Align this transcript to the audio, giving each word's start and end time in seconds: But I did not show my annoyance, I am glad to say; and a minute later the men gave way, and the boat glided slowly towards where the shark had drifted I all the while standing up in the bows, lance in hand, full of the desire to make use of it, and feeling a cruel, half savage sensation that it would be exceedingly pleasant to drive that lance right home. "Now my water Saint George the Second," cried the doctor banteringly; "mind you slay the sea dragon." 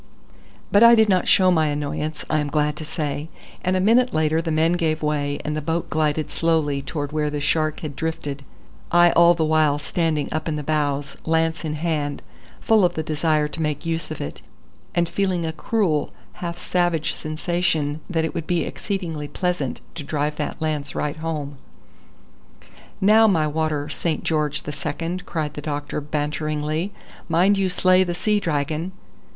But 0.71 0.81
I 0.81 0.95
did 0.95 1.09
not 1.09 1.27
show 1.27 1.51
my 1.51 1.67
annoyance, 1.67 2.25
I 2.27 2.39
am 2.39 2.47
glad 2.47 2.75
to 2.77 2.83
say; 2.85 3.29
and 3.63 3.75
a 3.75 3.79
minute 3.79 4.15
later 4.15 4.41
the 4.41 4.49
men 4.49 4.73
gave 4.73 5.03
way, 5.03 5.39
and 5.45 5.55
the 5.55 5.61
boat 5.61 5.91
glided 5.91 6.31
slowly 6.31 6.81
towards 6.81 7.13
where 7.13 7.29
the 7.29 7.39
shark 7.39 7.81
had 7.81 7.95
drifted 7.95 8.43
I 8.91 9.11
all 9.11 9.35
the 9.35 9.45
while 9.45 9.77
standing 9.77 10.27
up 10.33 10.47
in 10.47 10.55
the 10.55 10.63
bows, 10.63 11.17
lance 11.23 11.63
in 11.63 11.75
hand, 11.75 12.23
full 12.59 12.83
of 12.83 12.95
the 12.95 13.03
desire 13.03 13.47
to 13.49 13.61
make 13.61 13.85
use 13.85 14.09
of 14.09 14.21
it, 14.21 14.41
and 14.95 15.07
feeling 15.07 15.45
a 15.45 15.53
cruel, 15.53 16.11
half 16.33 16.57
savage 16.57 17.13
sensation 17.13 18.01
that 18.09 18.25
it 18.25 18.33
would 18.33 18.47
be 18.47 18.63
exceedingly 18.63 19.27
pleasant 19.27 19.81
to 19.93 20.03
drive 20.03 20.35
that 20.37 20.59
lance 20.59 20.95
right 20.95 21.17
home. 21.17 21.59
"Now 22.99 23.27
my 23.27 23.45
water 23.45 23.87
Saint 23.87 24.23
George 24.23 24.63
the 24.63 24.71
Second," 24.73 25.27
cried 25.27 25.53
the 25.53 25.61
doctor 25.61 26.01
banteringly; 26.01 26.91
"mind 27.29 27.55
you 27.59 27.69
slay 27.69 28.03
the 28.03 28.15
sea 28.15 28.39
dragon." 28.39 28.93